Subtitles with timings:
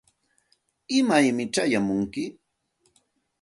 [0.97, 2.23] ¿imaymi chayamunki?